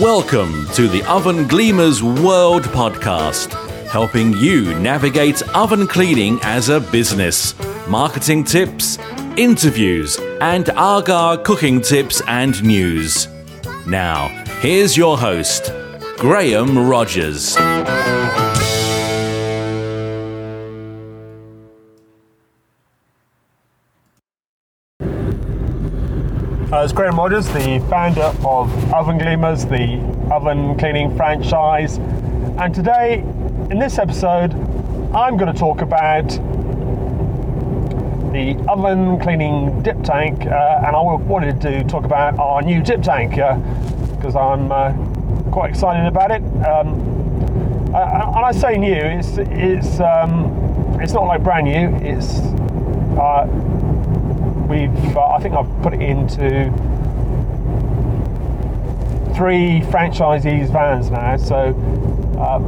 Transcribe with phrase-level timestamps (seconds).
[0.00, 3.52] Welcome to the Oven Gleamers World Podcast,
[3.88, 7.54] helping you navigate oven cleaning as a business,
[7.86, 8.98] marketing tips,
[9.36, 13.28] interviews, and Aga cooking tips and news.
[13.86, 14.28] Now,
[14.60, 15.70] here's your host,
[16.16, 17.54] Graham Rogers.
[26.72, 30.00] Uh, it's Graham Rogers, the founder of Oven Gleamers, the
[30.34, 31.98] oven cleaning franchise.
[31.98, 33.18] And today,
[33.70, 34.54] in this episode,
[35.14, 36.28] I'm going to talk about
[38.32, 40.46] the oven cleaning dip tank.
[40.46, 44.94] Uh, and I wanted to talk about our new dip tank because uh, I'm uh,
[45.50, 46.40] quite excited about it.
[46.66, 52.38] Um, uh, and I say new, it's, it's, um, it's not like brand new, it's
[53.20, 53.46] uh,
[54.72, 56.72] we've I think I've put it into
[59.34, 61.36] three franchisees vans now.
[61.36, 61.74] So
[62.38, 62.60] uh,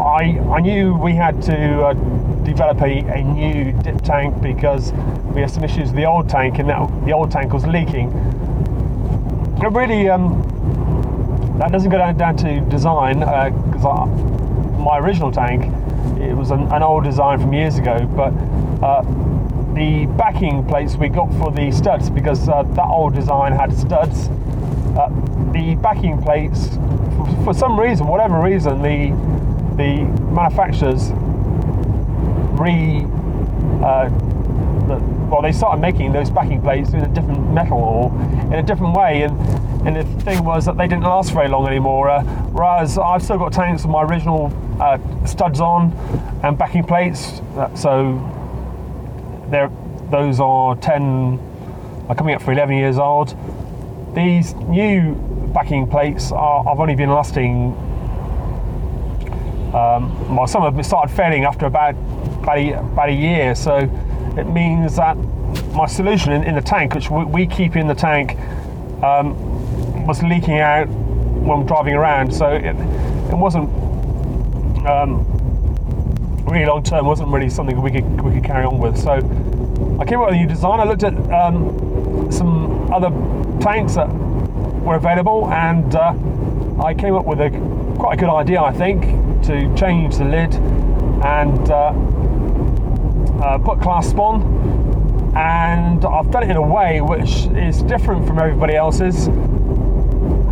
[0.00, 1.94] I I knew we had to uh,
[2.44, 4.92] develop a, a new dip tank because
[5.34, 8.08] we had some issues with the old tank and that the old tank was leaking.
[9.60, 10.44] It really um,
[11.58, 14.06] that doesn't go down, down to design because uh,
[14.78, 15.64] my original tank
[16.20, 18.32] it was an, an, old design from years ago, but
[18.84, 19.02] uh,
[19.78, 24.28] the backing plates we got for the studs because uh, that old design had studs.
[24.98, 25.08] Uh,
[25.52, 26.76] the backing plates,
[27.44, 29.10] for, some reason, whatever reason, the
[29.76, 31.10] the manufacturers
[32.58, 33.06] re
[33.84, 34.10] uh,
[35.30, 38.96] well, they started making those backing plates in a different metal or in a different
[38.96, 39.38] way, and
[39.86, 42.10] and the thing was that they didn't last very long anymore.
[42.10, 45.92] Uh, whereas I've still got tanks with my original uh, studs on
[46.42, 48.18] and backing plates, uh, so
[50.10, 51.38] those are 10,
[52.08, 53.36] are coming up for 11 years old.
[54.14, 55.14] These new
[55.52, 57.72] backing plates are, have only been lasting,
[59.74, 61.94] um, well, some them started failing after about,
[62.42, 63.54] about, a, about a year.
[63.54, 63.76] So
[64.36, 65.16] it means that
[65.74, 68.38] my solution in, in the tank, which we, we, keep in the tank,
[69.02, 72.34] um, was leaking out when I'm driving around.
[72.34, 72.76] So it,
[73.30, 73.68] it wasn't
[74.86, 75.37] um,
[76.48, 78.96] really long term wasn't really something we could we could carry on with.
[78.96, 79.12] So
[80.00, 80.80] I came up with a new design.
[80.80, 83.10] I looked at um, some other
[83.60, 86.14] tanks that were available, and uh,
[86.82, 87.50] I came up with a
[87.98, 89.02] quite a good idea, I think,
[89.44, 90.54] to change the lid
[91.24, 91.92] and uh,
[93.42, 94.56] uh, put clasp on.
[95.36, 99.28] And I've done it in a way which is different from everybody else's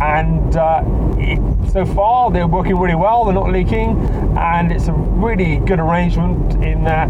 [0.01, 0.83] and uh,
[1.17, 1.39] it,
[1.71, 3.25] so far they're working really well.
[3.25, 3.97] They're not leaking,
[4.37, 7.09] and it's a really good arrangement in that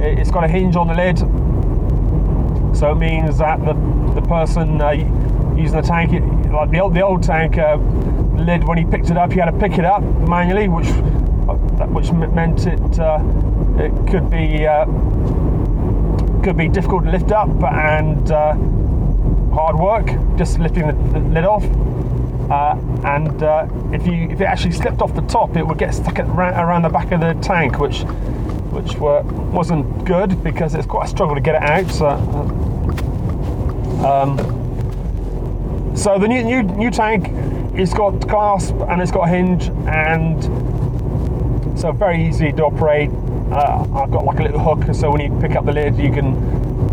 [0.00, 1.18] it's got a hinge on the lid,
[2.76, 3.74] so it means that the
[4.14, 4.90] the person uh,
[5.56, 6.12] using the tank,
[6.52, 7.76] like the old the old tank uh,
[8.36, 11.86] lid, when he picked it up, he had to pick it up manually, which uh,
[11.86, 13.20] which meant it uh,
[13.78, 14.84] it could be uh,
[16.42, 18.30] could be difficult to lift up and
[19.54, 21.64] hard work just lifting the, the lid off.
[22.50, 25.94] Uh, and uh, if you if it actually slipped off the top, it would get
[25.94, 28.04] stuck at, around the back of the tank, which
[28.72, 29.22] which were,
[29.52, 31.90] wasn't good because it's quite a struggle to get it out.
[31.90, 32.06] So,
[34.02, 34.36] uh, um,
[35.96, 37.30] so the new, new new tank,
[37.78, 40.42] it's got clasp and it's got hinge, and
[41.78, 43.10] so very easy to operate.
[43.52, 46.12] Uh, I've got like a little hook, so when you pick up the lid, you
[46.12, 46.34] can,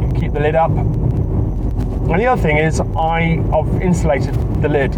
[0.02, 0.72] you can keep the lid up.
[0.72, 4.94] And the other thing is, I, I've insulated the lid.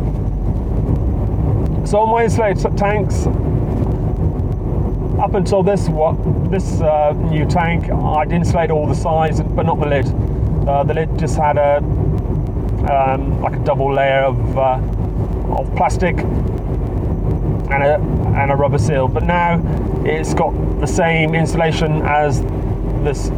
[1.93, 3.27] So on my insulated tanks,
[5.21, 6.15] up until this what
[6.49, 10.07] this uh, new tank, I'd insulate all the sides, but not the lid.
[10.67, 11.77] Uh, the lid just had a
[12.91, 14.79] um, like a double layer of uh,
[15.55, 17.99] of plastic and a
[18.39, 19.07] and a rubber seal.
[19.07, 19.61] But now
[20.03, 22.41] it's got the same insulation as
[23.03, 23.29] this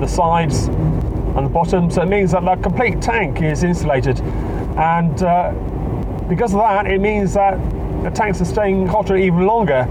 [0.00, 4.20] the sides and the bottom, so it means that the complete tank is insulated,
[4.76, 5.52] and uh,
[6.28, 7.56] because of that, it means that
[8.02, 9.86] the tanks are staying hotter even longer.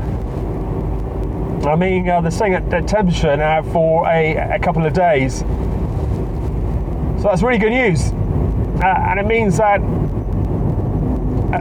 [1.67, 5.39] I mean, uh, they're staying at, at, temperature now for a, a, couple of days.
[5.39, 8.11] So that's really good news.
[8.81, 9.81] Uh, and it means that
[11.53, 11.59] uh,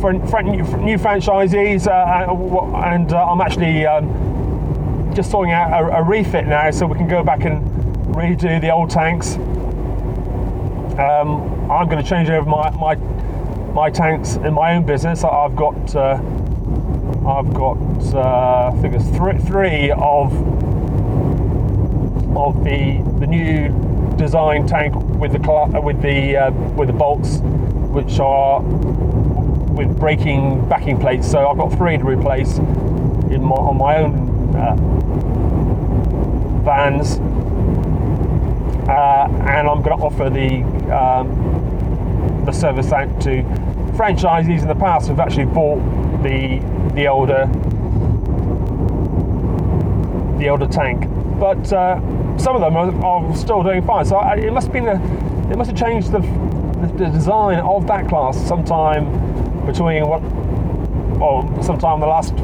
[0.00, 5.98] for, for, new, franchisees, uh, uh, and uh, I'm actually um, just sorting out a,
[5.98, 7.66] a, refit now so we can go back and
[8.14, 9.34] redo the old tanks.
[10.96, 12.94] Um, I'm going to change over my, my
[13.72, 15.24] my tanks in my own business.
[15.24, 16.20] I've got uh,
[17.26, 17.78] I've got
[18.14, 20.32] uh, I think it's three, three of
[22.36, 28.18] of the the new design tank with the with the uh, with the bolts, which
[28.18, 31.30] are with breaking backing plates.
[31.30, 34.74] So I've got three to replace in my, on my own uh,
[36.64, 37.18] vans,
[38.88, 40.62] uh, and I'm going to offer the
[40.94, 41.57] um,
[42.48, 43.42] the service out to
[43.98, 45.78] franchisees in the past who've actually bought
[46.22, 46.60] the
[46.94, 47.46] the older
[50.38, 51.06] the older tank,
[51.38, 52.00] but uh,
[52.38, 54.04] some of them are, are, still doing fine.
[54.04, 54.94] So I, it must have been a,
[55.50, 59.04] it must have changed the, the, the design of that class sometime
[59.66, 60.22] between what,
[61.20, 62.34] or sometime in the last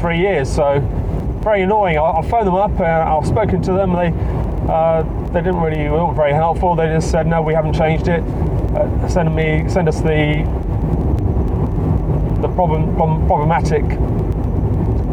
[0.00, 0.52] three years.
[0.52, 0.80] So
[1.42, 1.96] very annoying.
[1.96, 3.92] I, I phoned them up and I've spoken to them.
[3.94, 4.12] They
[4.68, 5.02] uh,
[5.32, 6.74] they didn't really weren't very helpful.
[6.74, 8.22] They just said no, we haven't changed it.
[8.74, 10.44] Uh, send me send us the
[12.40, 13.82] the problem, problem problematic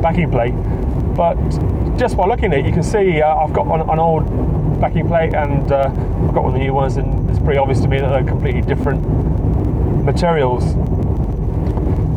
[0.02, 0.54] backing plate.
[1.16, 1.36] But
[1.98, 4.25] just by looking at it, you can see uh, I've got an, an, old
[4.80, 7.80] backing plate and uh, I've got one of the new ones, and it's pretty obvious
[7.81, 9.02] to me that they're completely different
[10.04, 10.75] materials.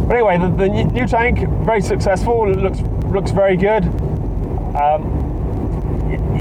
[0.08, 2.50] But anyway, the, the new tank very successful.
[2.50, 2.80] It looks
[3.12, 3.84] looks very good.
[4.74, 5.26] Um,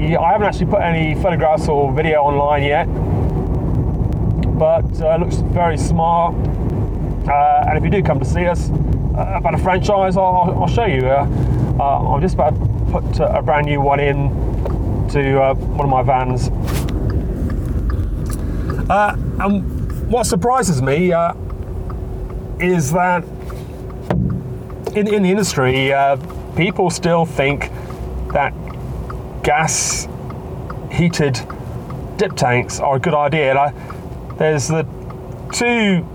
[0.00, 2.86] I haven't actually put any photographs or video online yet,
[4.58, 6.34] but uh, looks very smart.
[7.28, 10.66] Uh, and if you do come to see us uh, about a franchise, I'll, I'll
[10.66, 11.06] show you.
[11.06, 11.26] Uh,
[11.78, 14.28] uh, I'm just about to put a brand new one in
[15.10, 16.48] to uh, one of my vans.
[19.40, 21.12] and what surprises me
[22.58, 23.22] is that
[24.96, 25.92] in, in the industry,
[26.56, 27.70] people still think
[28.32, 28.52] that
[29.44, 30.08] gas
[30.90, 31.40] heated
[32.16, 33.54] dip tanks are a good idea.
[34.38, 34.86] There's the
[35.52, 36.06] two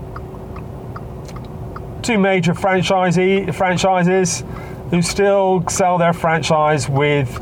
[2.02, 4.44] two major franchisee franchises
[4.90, 7.40] who still sell their franchise with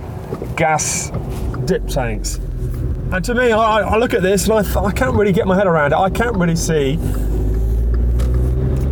[0.56, 1.11] gas
[1.64, 2.37] dip tanks.
[3.12, 5.56] And to me, I, I look at this and I, I, can't really get my
[5.56, 5.96] head around it.
[5.96, 6.96] I can't really see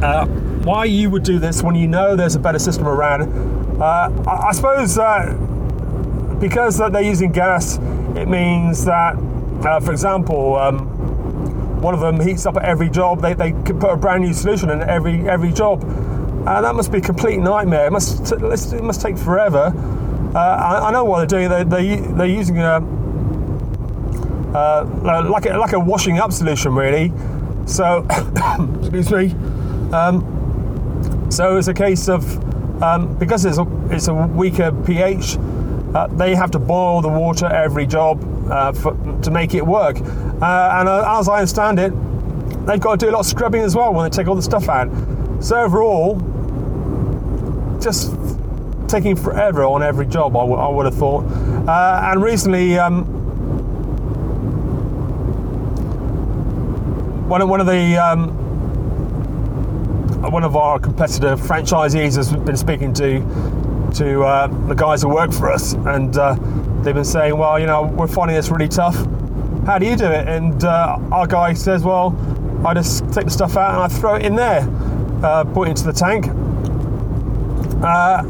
[0.02, 0.26] uh,
[0.64, 3.22] why you would do this when you know there's a better system around.
[3.80, 4.96] Uh, I, I, suppose
[6.38, 7.78] because they're using gas,
[8.16, 9.14] it means that,
[9.64, 10.99] uh, for example, um,
[11.80, 13.20] one of them heats up at every job.
[13.20, 15.82] They, they can put a brand new solution in every every job.
[15.82, 17.86] and that must be a complete nightmare.
[17.86, 19.72] It must it must take forever.
[20.34, 21.48] Uh, I, I, know what they're doing.
[21.48, 22.76] They're, they're, they're using a
[24.54, 27.12] uh, like a, like a washing up solution really.
[27.66, 28.06] So
[28.80, 29.32] excuse me.
[29.92, 32.22] Um, so it's a case of
[32.82, 35.36] um, because it's a, it's a weaker pH.
[35.94, 38.20] Uh, they have to boil the water every job
[38.50, 39.96] uh, for, to make it work.
[39.96, 41.92] Uh, and uh, as I understand it,
[42.66, 44.42] they've got to do a lot of scrubbing as well when they take all the
[44.42, 44.90] stuff out.
[45.40, 46.16] So overall,
[47.80, 48.14] just
[48.88, 51.24] taking forever on every job, I, w- I would have thought.
[51.68, 53.04] Uh, and recently, um,
[57.28, 58.36] one of, one of the um,
[60.30, 63.20] one of our competitor franchisees has been speaking to
[63.90, 66.34] to uh, the guys who work for us, and uh,
[66.82, 68.96] they've been saying, well, you know, we're finding this really tough.
[69.66, 70.28] How do you do it?
[70.28, 72.16] And uh, our guy says, well,
[72.66, 74.68] I just take the stuff out and I throw it in there,
[75.22, 76.26] uh, put it into the tank.
[77.82, 78.22] Uh,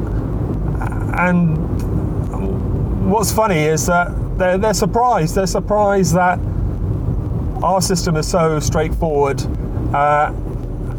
[1.19, 4.09] and what's funny is that
[4.39, 5.35] they're, they're surprised.
[5.35, 6.39] They're surprised that
[7.62, 9.43] our system is so straightforward
[9.95, 10.33] uh,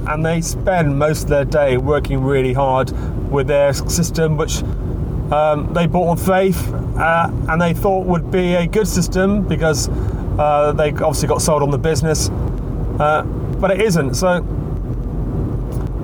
[0.07, 2.91] and they spend most of their day working really hard
[3.31, 4.61] with their system, which
[5.31, 9.89] um, they bought on faith uh, and they thought would be a good system because
[10.37, 12.29] uh, they obviously got sold on the business,
[12.99, 13.23] uh,
[13.59, 14.13] but it isn't.
[14.15, 14.39] So,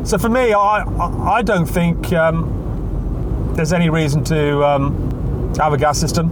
[0.03, 0.83] so for me, I
[1.37, 6.27] I don't think um, there's any reason to um, have a gas system.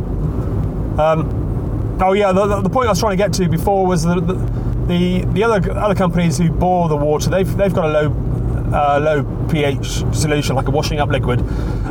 [1.00, 4.22] Um, oh yeah, the, the, point I was trying to get to before was the,
[4.88, 7.30] the the other other companies who bore the water.
[7.30, 8.10] They've they've got a low
[8.74, 11.42] uh, low pH solution, like a washing up liquid.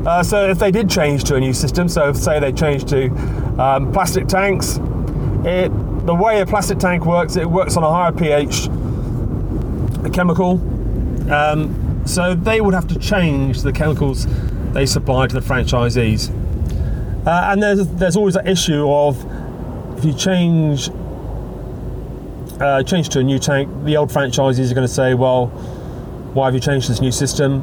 [0.07, 3.09] Uh, so if they did change to a new system, so say they changed to
[3.61, 4.79] um, plastic tanks,
[5.45, 5.69] it,
[6.07, 8.69] the way a plastic tank works, it works on a higher pH
[10.13, 10.61] chemical.
[11.33, 14.27] Um, so they would have to change the chemicals
[14.73, 16.31] they supply to the franchisees.
[17.27, 19.25] Uh, and there's, there's always that issue of
[19.97, 20.91] if you change
[22.61, 25.47] uh, change to a new tank, the old franchisees are going to say, well,
[26.35, 27.63] why have you changed this new system?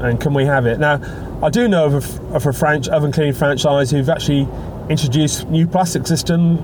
[0.00, 0.78] And can we have it?
[0.78, 1.00] Now,
[1.42, 4.46] I do know of a, of a French oven cleaning franchise who've actually
[4.88, 6.56] introduced new plastic system,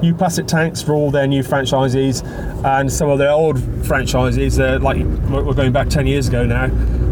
[0.00, 2.24] new plastic tanks for all their new franchisees,
[2.64, 4.98] and some of their old franchisees, uh, like
[5.30, 6.68] we're going back 10 years ago now,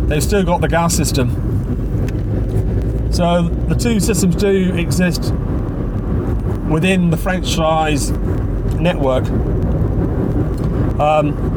[0.07, 1.31] they've still got the gas system.
[3.13, 5.33] So the two systems do exist
[6.71, 8.11] within the franchise
[8.79, 9.25] network.
[11.01, 11.48] Um,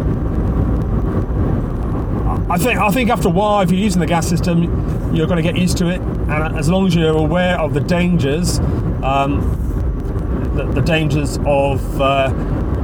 [2.52, 5.38] I think I think after a while, if you're using the gas system, you're going
[5.38, 8.60] to get used to it, and as long as you're aware of the dangers,
[9.04, 9.40] um,
[10.58, 12.28] the, the, dangers of uh,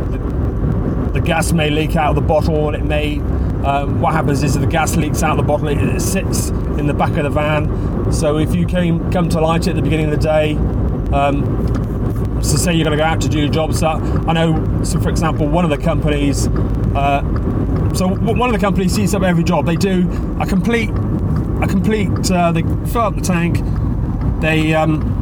[0.09, 3.19] the, the, gas may leak out of the bottle, and it may.
[3.65, 6.47] Um, what happens is if the gas leaks out of the bottle, it, it, sits
[6.79, 8.13] in the back of the van.
[8.13, 10.55] So if you came come to light it at the beginning of the day.
[11.12, 13.74] Um, so say you're going to go out to do your job.
[13.74, 16.47] So I know, so for example, one of the companies
[16.95, 17.21] uh,
[17.98, 19.66] so one of the companies sees up every job.
[19.66, 20.08] They do
[20.39, 22.30] a complete, a complete.
[22.30, 23.58] Uh, they fill up the tank.
[24.39, 25.16] They um,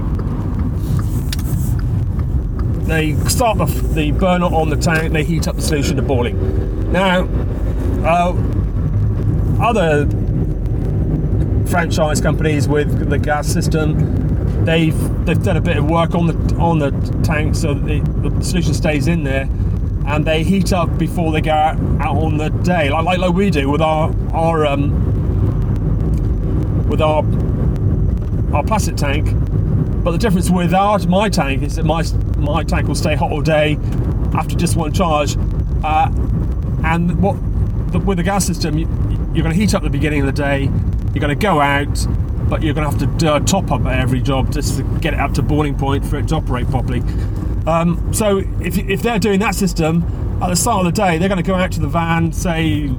[2.85, 5.13] they start the, the burner on the tank.
[5.13, 6.91] They heat up the solution to boiling.
[6.91, 7.29] Now,
[8.03, 8.35] uh,
[9.63, 10.05] other
[11.69, 16.55] franchise companies with the gas system, they've they've done a bit of work on the
[16.57, 16.91] on the
[17.23, 19.47] tank so the, the solution stays in there
[20.07, 23.33] and they heat up before they go out, out on the day, like, like, like
[23.33, 24.89] we do with our our um,
[26.87, 27.23] with our
[28.55, 29.29] our plastic tank.
[30.03, 32.03] But the difference with our my tank is that my
[32.37, 33.77] my tank will stay hot all day
[34.33, 35.35] after just one charge,
[35.83, 36.11] uh,
[36.83, 37.35] and what
[37.91, 40.27] the, with the gas system, you, are going to heat up at the beginning of
[40.27, 40.63] the day.
[41.13, 42.05] You're going to go out,
[42.49, 44.83] but you're going to have to do a top up at every job just to
[44.99, 47.01] get it up to boiling point for it to operate properly.
[47.67, 50.03] Um, so if, if they're doing that system
[50.41, 52.89] at the start of the day, they're going to go out to the van, say,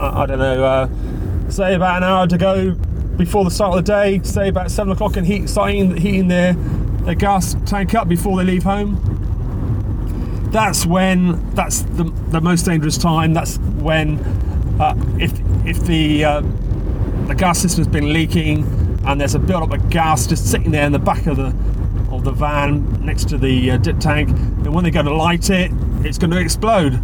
[0.00, 2.74] I don't know, uh, say about an hour to go
[3.16, 6.54] before the start of the day, say about seven o'clock, and heat, starting heating their,
[7.04, 8.98] their gas tank up before they leave home.
[10.52, 13.32] That's when that's the, the most dangerous time.
[13.32, 14.18] That's when
[14.80, 15.32] uh, if
[15.66, 16.42] if the uh,
[17.26, 18.66] the gas system's been leaking
[19.06, 21.54] and there's a build up of gas just sitting there in the back of the
[22.22, 25.50] of the van next to the uh, dip tank, and when they go to light
[25.50, 25.72] it,
[26.04, 26.94] it's going to explode.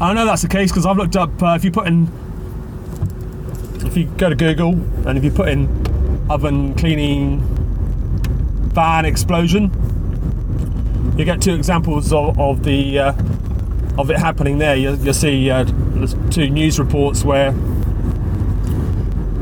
[0.00, 1.42] I know that's the case because I've looked up.
[1.42, 2.10] Uh, if you put in,
[3.84, 4.72] if you go to Google
[5.06, 5.68] and if you put in
[6.30, 7.40] oven cleaning
[8.72, 9.70] van explosion,
[11.18, 13.12] you get two examples of, of the uh,
[13.98, 14.76] of it happening there.
[14.76, 15.64] You, will see uh,
[16.30, 17.52] two news reports where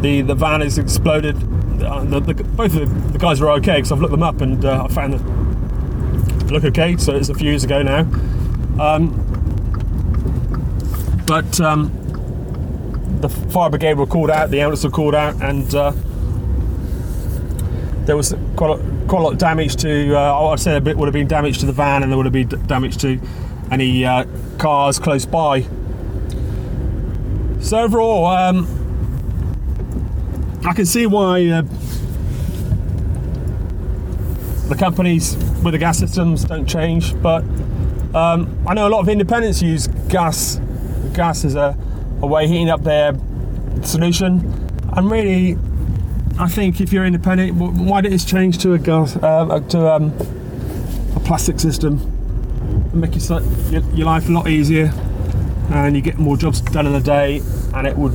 [0.01, 1.37] the the van has exploded
[1.79, 4.85] the, the, both of the, guys are okay because I've looked them up and uh,
[4.85, 6.97] I found them look okay.
[6.97, 8.01] So it's a few years ago now.
[8.81, 9.21] Um,
[11.27, 11.91] but um,
[13.21, 15.93] the fire brigade were called out, the ambulance were called out, and uh,
[18.05, 20.17] there was quite a, quite a lot of damage to.
[20.17, 22.27] Uh, I'd say a bit would have been damage to the van, and there would
[22.27, 23.21] have been damage to
[23.71, 24.25] any uh,
[24.59, 25.67] cars close by.
[27.61, 28.27] So overall.
[28.27, 28.84] Um,
[30.65, 31.63] I can see why uh,
[34.69, 37.45] the companies with the gas systems don't change, but
[38.15, 40.61] um, I know a lot of independents use gas.
[41.13, 41.77] Gas as a,
[42.23, 43.13] a way heating up their
[43.83, 44.41] solution,
[44.97, 45.59] and really,
[46.39, 50.13] I think if you're independent, why don't you change to a gas uh, to um,
[51.15, 52.11] a plastic system?
[52.95, 54.93] and make your, your life a lot easier,
[55.71, 57.43] and you get more jobs done in a day,
[57.75, 58.13] and it would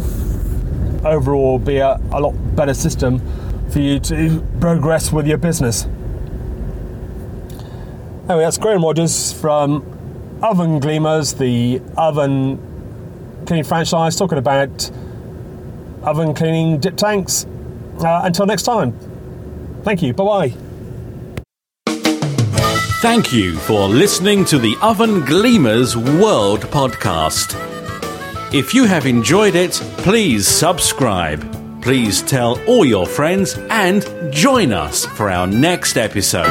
[1.05, 3.21] overall be a, a lot better system
[3.69, 5.85] for you to progress with your business.
[8.29, 9.83] Anyway, that's Graham Rogers from
[10.41, 12.59] Oven Gleamers, the oven
[13.45, 14.91] cleaning franchise, talking about
[16.03, 17.45] oven cleaning dip tanks.
[17.99, 18.93] Uh, until next time,
[19.83, 20.13] thank you.
[20.13, 20.53] Bye bye.
[23.01, 27.78] Thank you for listening to the Oven Gleamers World Podcast.
[28.51, 31.39] If you have enjoyed it, please subscribe.
[31.83, 34.03] Please tell all your friends and
[34.33, 36.47] join us for our next episode.